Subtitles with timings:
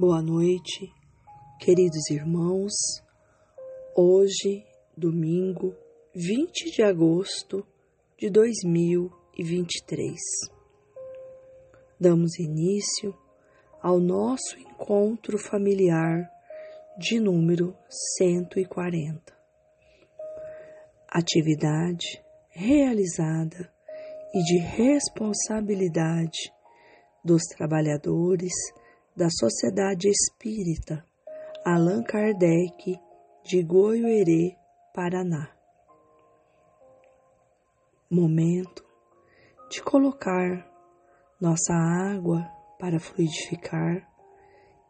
[0.00, 0.94] Boa noite,
[1.58, 2.72] queridos irmãos.
[3.96, 4.64] Hoje,
[4.96, 5.74] domingo,
[6.14, 7.66] 20 de agosto
[8.16, 10.14] de 2023.
[11.98, 13.12] Damos início
[13.82, 16.30] ao nosso encontro familiar
[16.96, 17.76] de número
[18.16, 19.36] 140.
[21.08, 23.68] Atividade realizada
[24.32, 26.52] e de responsabilidade
[27.24, 28.52] dos trabalhadores
[29.18, 31.04] da Sociedade Espírita
[31.64, 33.00] Allan Kardec
[33.44, 34.56] de Goiôerê,
[34.94, 35.50] Paraná.
[38.08, 38.84] Momento
[39.68, 40.64] de colocar
[41.40, 44.08] nossa água para fluidificar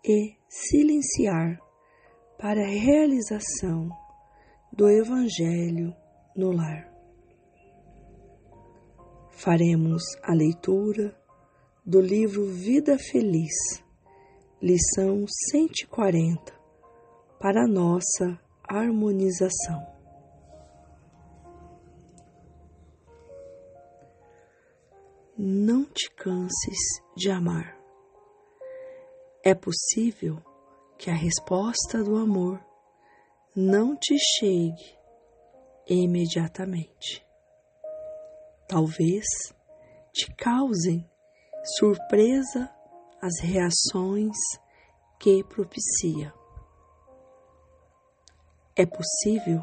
[0.05, 1.59] e silenciar
[2.39, 3.89] para a realização
[4.71, 5.97] do Evangelho
[6.37, 6.87] no lar.
[9.31, 11.19] Faremos a leitura
[11.83, 13.88] do livro Vida Feliz
[14.61, 16.53] lição 140
[17.39, 19.87] para nossa harmonização.
[25.37, 26.79] Não te canses
[27.17, 27.79] de amar.
[29.45, 30.43] É possível
[30.99, 32.61] que a resposta do amor
[33.55, 34.99] não te chegue
[35.87, 37.25] imediatamente.
[38.67, 39.25] Talvez
[40.13, 41.09] te causem
[41.77, 42.69] surpresa
[43.21, 44.37] as reações
[45.19, 46.33] que propicia.
[48.77, 49.63] É possível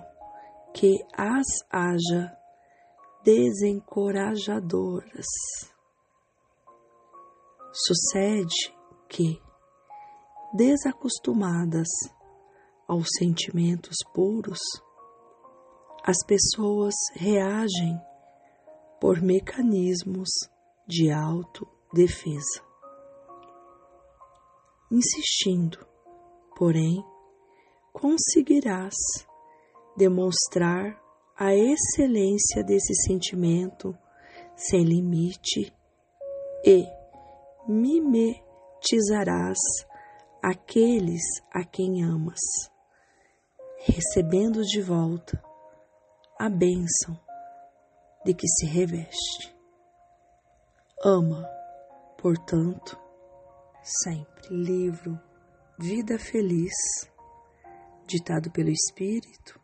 [0.74, 2.38] que as haja
[3.24, 5.26] desencorajadoras.
[7.72, 8.76] Sucede
[9.08, 9.42] que,
[10.54, 11.88] desacostumadas
[12.88, 14.60] aos sentimentos puros,
[16.04, 18.00] as pessoas reagem
[19.00, 20.30] por mecanismos
[20.88, 22.66] de autodefesa
[24.92, 25.86] insistindo,
[26.56, 27.04] porém,
[27.92, 28.96] conseguirás
[29.98, 31.02] demonstrar
[31.38, 33.98] a excelência desse sentimento
[34.56, 35.74] sem limite
[36.66, 36.86] e
[37.68, 39.58] mimetizarás
[40.42, 42.40] aqueles a quem amas,
[43.80, 45.42] recebendo de volta
[46.40, 47.20] a bênção
[48.24, 49.56] de que se reveste.
[51.04, 51.48] Ama,
[52.18, 53.05] portanto,
[53.86, 54.36] sempre.
[54.50, 55.20] Livro
[55.78, 56.74] Vida Feliz,
[58.08, 59.60] ditado pelo Espírito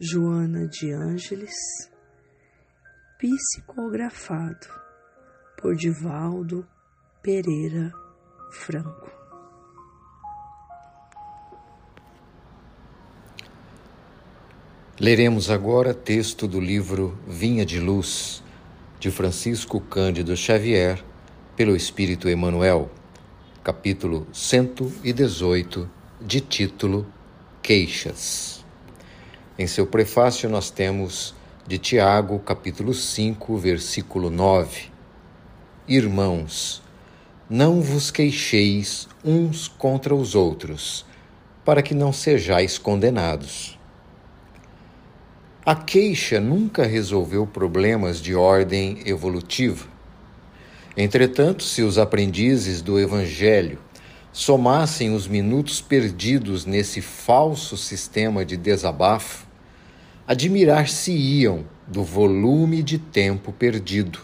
[0.00, 1.54] Joana de Ângeles,
[3.18, 4.66] psicografado
[5.60, 6.66] por Divaldo
[7.22, 7.92] Pereira
[8.52, 9.10] Franco.
[14.98, 18.42] Leremos agora texto do livro Vinha de Luz,
[18.98, 21.04] de Francisco Cândido Xavier,
[21.56, 22.90] pelo Espírito Emmanuel
[23.64, 25.88] capítulo 118,
[26.20, 27.06] de título
[27.62, 28.64] Queixas.
[29.56, 31.32] Em seu prefácio, nós temos
[31.64, 34.90] de Tiago, capítulo 5, versículo 9:
[35.86, 36.82] Irmãos,
[37.48, 41.06] não vos queixeis uns contra os outros,
[41.64, 43.78] para que não sejais condenados.
[45.64, 49.91] A queixa nunca resolveu problemas de ordem evolutiva.
[50.96, 53.78] Entretanto, se os aprendizes do Evangelho
[54.30, 59.46] somassem os minutos perdidos nesse falso sistema de desabafo,
[60.26, 64.20] admirar-se-iam do volume de tempo perdido.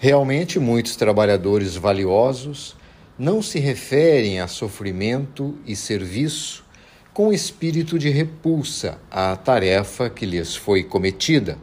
[0.00, 2.76] Realmente, muitos trabalhadores valiosos
[3.16, 6.64] não se referem a sofrimento e serviço
[7.12, 11.56] com espírito de repulsa à tarefa que lhes foi cometida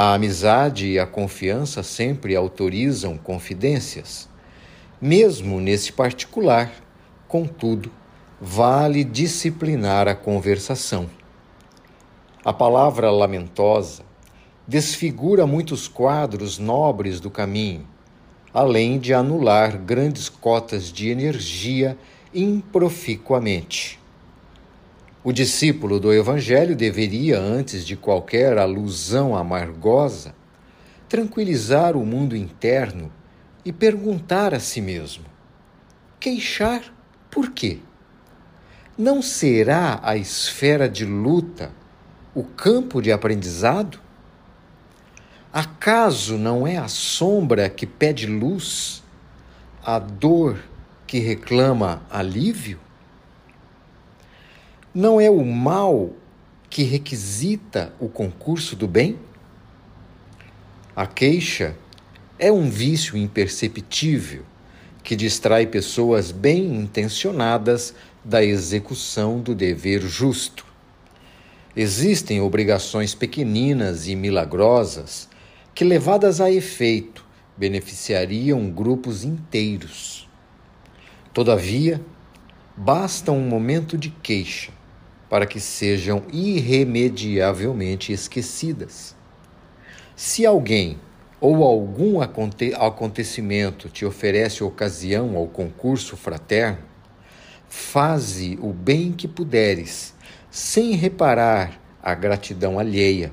[0.00, 4.28] a amizade e a confiança sempre autorizam confidências.
[5.02, 6.70] Mesmo nesse particular,
[7.26, 7.90] contudo,
[8.40, 11.10] vale disciplinar a conversação.
[12.44, 14.04] A palavra lamentosa
[14.68, 17.84] desfigura muitos quadros nobres do caminho,
[18.54, 21.98] além de anular grandes cotas de energia
[22.32, 23.97] improficuamente.
[25.28, 30.34] O discípulo do Evangelho deveria, antes de qualquer alusão amargosa,
[31.06, 33.12] tranquilizar o mundo interno
[33.62, 35.26] e perguntar a si mesmo:
[36.18, 36.82] queixar
[37.30, 37.80] por quê?
[38.96, 41.72] Não será a esfera de luta
[42.34, 44.00] o campo de aprendizado?
[45.52, 49.02] Acaso não é a sombra que pede luz,
[49.84, 50.58] a dor
[51.06, 52.87] que reclama alívio?
[55.00, 56.10] Não é o mal
[56.68, 59.16] que requisita o concurso do bem?
[60.96, 61.76] A queixa
[62.36, 64.42] é um vício imperceptível
[65.04, 70.66] que distrai pessoas bem intencionadas da execução do dever justo.
[71.76, 75.28] Existem obrigações pequeninas e milagrosas
[75.76, 77.24] que, levadas a efeito,
[77.56, 80.28] beneficiariam grupos inteiros.
[81.32, 82.04] Todavia,
[82.76, 84.76] basta um momento de queixa
[85.28, 89.14] para que sejam irremediavelmente esquecidas.
[90.16, 90.98] Se alguém
[91.40, 96.78] ou algum aconte acontecimento te oferece ocasião ao concurso fraterno,
[97.68, 100.14] faze o bem que puderes,
[100.50, 103.30] sem reparar a gratidão alheia.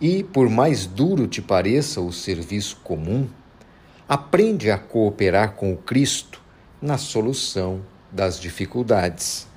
[0.00, 3.28] E, por mais duro te pareça o serviço comum,
[4.08, 6.40] aprende a cooperar com o Cristo
[6.80, 9.48] na solução das dificuldades.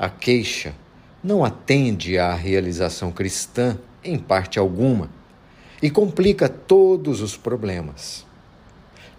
[0.00, 0.74] A queixa
[1.22, 5.10] não atende à realização cristã em parte alguma
[5.82, 8.24] e complica todos os problemas.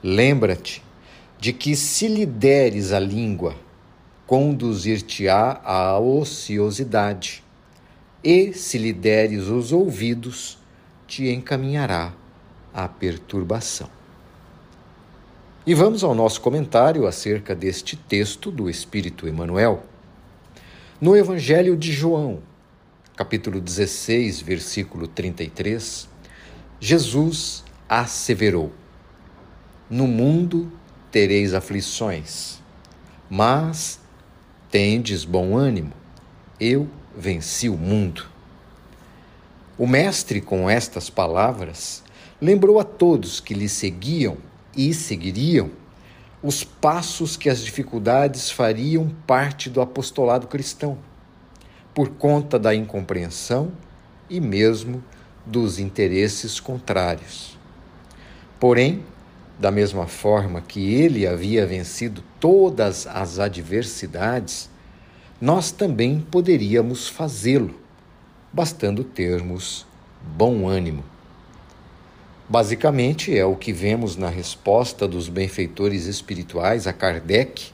[0.02, 0.84] Lembra-te
[1.38, 3.56] de que se lhe deres a língua,
[4.26, 7.44] conduzir-te-á à ociosidade,
[8.24, 10.58] e se lhe deres os ouvidos,
[11.06, 12.12] te encaminhará
[12.74, 13.88] à perturbação.
[15.64, 19.91] E vamos ao nosso comentário acerca deste texto do Espírito Emmanuel.
[21.02, 22.44] No Evangelho de João,
[23.16, 26.08] capítulo 16, versículo 33,
[26.80, 28.72] Jesus asseverou:
[29.90, 30.72] No mundo
[31.10, 32.60] tereis aflições,
[33.28, 34.00] mas
[34.70, 35.92] tendes bom ânimo,
[36.60, 36.88] eu
[37.18, 38.28] venci o mundo.
[39.80, 42.04] O Mestre, com estas palavras,
[42.40, 44.38] lembrou a todos que lhe seguiam
[44.78, 45.72] e seguiriam
[46.44, 50.98] os passos que as dificuldades fariam parte do apostolado cristão,
[51.94, 53.72] por conta da incompreensão
[54.30, 55.04] e mesmo
[55.46, 57.58] dos interesses contrários.
[58.60, 59.04] Porém,
[59.60, 64.70] da mesma forma que ele havia vencido todas as adversidades,
[65.40, 67.80] nós também poderíamos fazê-lo,
[68.52, 69.86] bastando termos
[70.36, 71.11] bom ânimo.
[72.52, 77.72] Basicamente, é o que vemos na resposta dos benfeitores espirituais a Kardec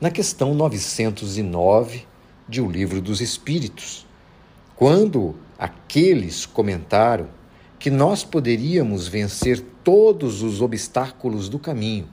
[0.00, 2.04] na questão 909
[2.48, 4.04] de O Livro dos Espíritos,
[4.74, 7.28] quando aqueles comentaram
[7.78, 12.08] que nós poderíamos vencer todos os obstáculos do caminho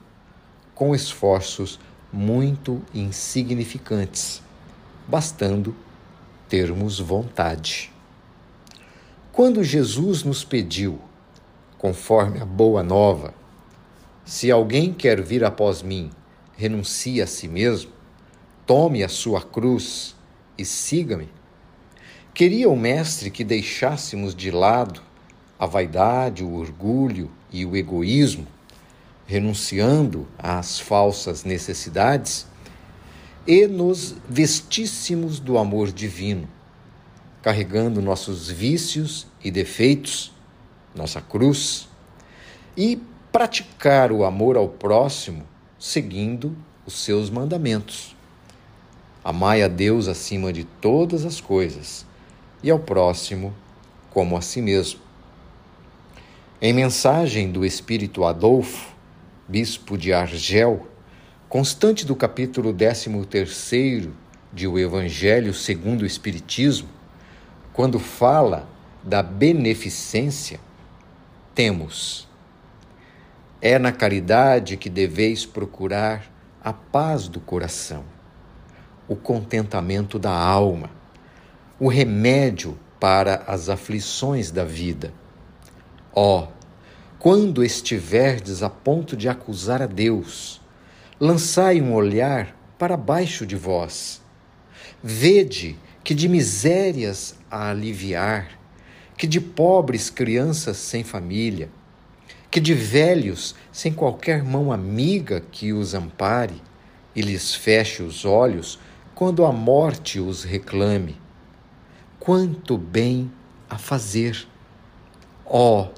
[0.72, 1.80] com esforços
[2.12, 4.40] muito insignificantes,
[5.08, 5.74] bastando
[6.48, 7.92] termos vontade.
[9.32, 11.00] Quando Jesus nos pediu
[11.84, 13.34] conforme a boa nova.
[14.24, 16.10] Se alguém quer vir após mim,
[16.56, 17.92] renuncie a si mesmo,
[18.64, 20.16] tome a sua cruz
[20.56, 21.28] e siga-me.
[22.32, 25.02] Queria o Mestre que deixássemos de lado
[25.58, 28.46] a vaidade, o orgulho e o egoísmo,
[29.26, 32.46] renunciando às falsas necessidades,
[33.46, 36.48] e nos vestíssemos do amor divino,
[37.42, 40.33] carregando nossos vícios e defeitos
[40.94, 41.88] nossa cruz,
[42.76, 43.00] e
[43.32, 45.44] praticar o amor ao próximo
[45.78, 46.56] seguindo
[46.86, 48.14] os seus mandamentos.
[49.22, 52.06] Amai a Deus acima de todas as coisas
[52.62, 53.54] e ao próximo
[54.10, 55.00] como a si mesmo.
[56.60, 58.94] Em mensagem do Espírito Adolfo,
[59.48, 60.86] bispo de Argel,
[61.48, 64.10] constante do capítulo 13
[64.52, 66.88] de O Evangelho segundo o Espiritismo,
[67.72, 68.68] quando fala
[69.02, 70.60] da beneficência,
[71.54, 72.28] temos.
[73.60, 76.30] É na caridade que deveis procurar
[76.62, 78.04] a paz do coração,
[79.08, 80.90] o contentamento da alma,
[81.78, 85.12] o remédio para as aflições da vida.
[86.12, 86.48] Ó, oh,
[87.18, 90.60] quando estiverdes a ponto de acusar a Deus,
[91.18, 94.22] lançai um olhar para baixo de vós.
[95.02, 98.58] Vede que de misérias a aliviar,
[99.16, 101.70] que de pobres crianças sem família,
[102.50, 106.60] que de velhos sem qualquer mão amiga que os ampare
[107.14, 108.78] e lhes feche os olhos
[109.14, 111.16] quando a morte os reclame.
[112.18, 113.30] Quanto bem
[113.68, 114.46] a fazer!
[115.46, 115.88] Ó, oh,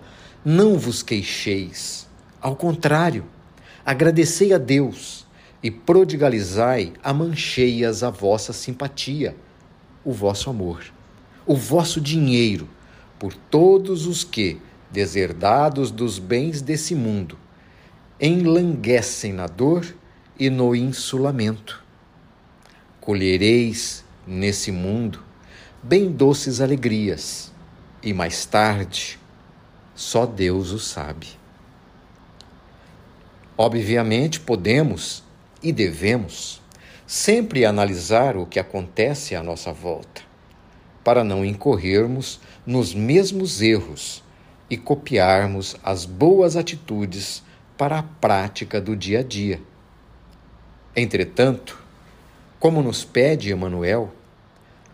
[0.45, 2.07] não vos queixeis,
[2.41, 3.25] ao contrário,
[3.85, 5.27] agradecei a Deus
[5.63, 9.37] e prodigalizai a mancheias a vossa simpatia,
[10.05, 10.85] o vosso amor,
[11.47, 12.69] o vosso dinheiro
[13.19, 17.39] por todos os que, deserdados dos bens desse mundo,
[18.21, 19.87] enlanguecem na dor
[20.39, 21.85] e no insulamento.
[23.01, 25.23] Colhereis nesse mundo
[25.83, 27.53] bem doces alegrias,
[28.03, 29.19] e mais tarde,
[29.95, 31.29] só Deus o sabe.
[33.57, 35.23] Obviamente, podemos
[35.63, 36.61] e devemos
[37.07, 40.23] sempre analisar o que acontece à nossa volta,
[41.07, 44.25] para não incorrermos nos mesmos erros
[44.69, 47.45] e copiarmos as boas atitudes
[47.79, 49.61] para a prática do dia a dia.
[50.97, 51.79] Entretanto,
[52.59, 54.13] como nos pede Emmanuel,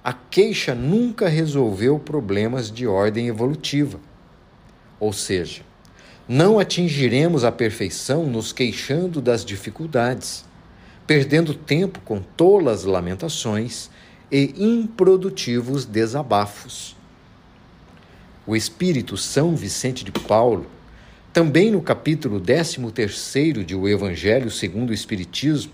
[0.05, 3.99] a queixa nunca resolveu problemas de ordem evolutiva.
[5.01, 5.63] Ou seja,
[6.29, 10.45] não atingiremos a perfeição nos queixando das dificuldades,
[11.07, 13.89] perdendo tempo com tolas lamentações
[14.33, 16.97] e improdutivos desabafos.
[18.47, 20.67] O Espírito São Vicente de Paulo,
[21.35, 22.79] também no capítulo 13
[23.63, 25.73] de O Evangelho segundo o Espiritismo,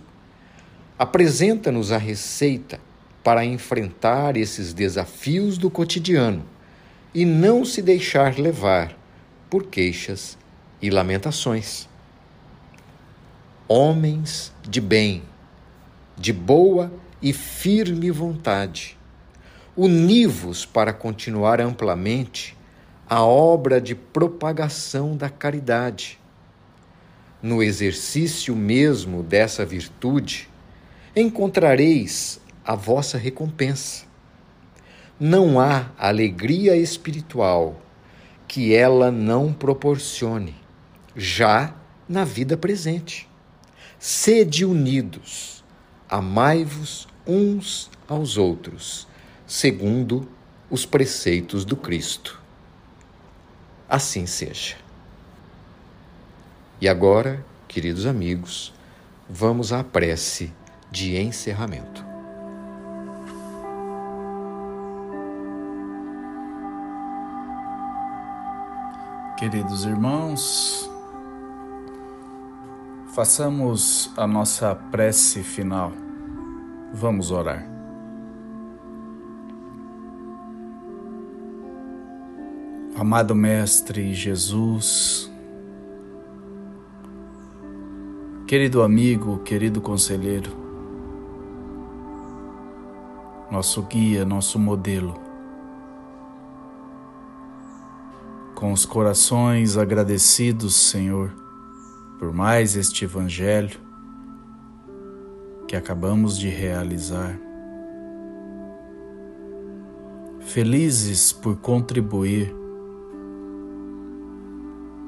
[0.98, 2.80] apresenta-nos a receita
[3.22, 6.44] para enfrentar esses desafios do cotidiano
[7.14, 8.98] e não se deixar levar
[9.48, 10.36] por queixas
[10.82, 11.88] e lamentações.
[13.68, 15.22] Homens de bem,
[16.16, 18.96] de boa e firme vontade,
[19.76, 22.56] univos para continuar amplamente
[23.08, 26.18] a obra de propagação da caridade.
[27.42, 30.48] No exercício mesmo dessa virtude,
[31.14, 34.04] encontrareis a vossa recompensa.
[35.18, 37.80] Não há alegria espiritual
[38.46, 40.54] que ela não proporcione,
[41.16, 41.74] já
[42.08, 43.28] na vida presente.
[43.98, 45.57] Sede unidos,
[46.08, 49.06] amai-vos uns aos outros,
[49.46, 50.28] segundo
[50.70, 52.40] os preceitos do Cristo.
[53.88, 54.76] Assim seja.
[56.80, 58.72] E agora, queridos amigos,
[59.28, 60.52] vamos à prece
[60.90, 62.06] de encerramento.
[69.36, 70.87] Queridos irmãos,
[73.18, 75.90] façamos a nossa prece final.
[76.94, 77.68] Vamos orar.
[82.96, 85.28] Amado Mestre Jesus,
[88.46, 90.52] querido amigo, querido conselheiro,
[93.50, 95.20] nosso guia, nosso modelo.
[98.54, 101.47] Com os corações agradecidos, Senhor,
[102.18, 103.78] por mais este Evangelho
[105.66, 107.38] que acabamos de realizar.
[110.40, 112.54] Felizes por contribuir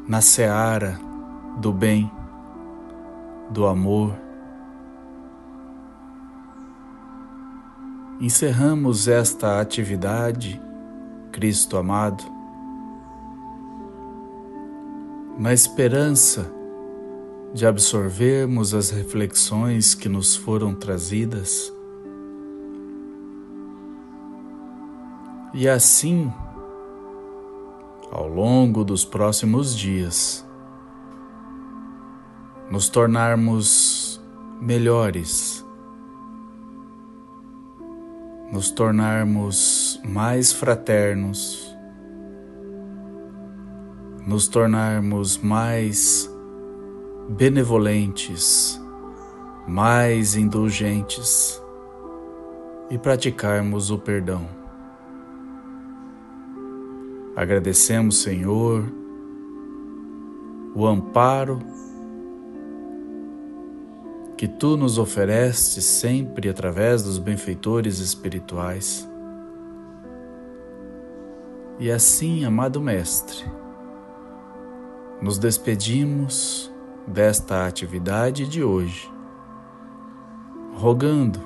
[0.06, 1.00] na seara
[1.58, 2.10] do bem,
[3.50, 4.14] do amor
[8.20, 10.60] encerramos esta atividade,
[11.32, 12.22] Cristo amado,
[15.38, 16.59] na esperança
[17.52, 21.73] de absorvermos as reflexões que nos foram trazidas.
[25.52, 26.33] E assim,
[28.11, 30.47] ao longo dos próximos dias,
[32.71, 34.21] nos tornarmos
[34.61, 35.64] melhores
[38.50, 41.76] nos tornarmos mais fraternos,
[44.26, 46.29] nos tornarmos mais
[47.30, 48.80] benevolentes,
[49.64, 51.62] mais indulgentes
[52.90, 54.49] e praticarmos o perdão.
[57.37, 58.84] Agradecemos, Senhor,
[60.75, 61.60] o amparo
[64.37, 69.08] que tu nos oferestes sempre através dos benfeitores espirituais.
[71.78, 73.44] E assim, amado Mestre,
[75.22, 76.69] nos despedimos
[77.07, 79.11] desta atividade de hoje,
[80.75, 81.40] rogando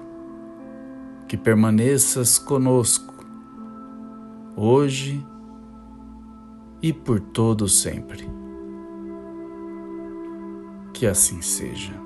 [1.26, 3.14] que permaneças conosco,
[4.56, 5.24] hoje
[6.82, 8.28] e por todo sempre.
[10.92, 12.03] Que assim seja.